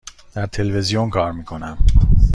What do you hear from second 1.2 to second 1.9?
می کنم.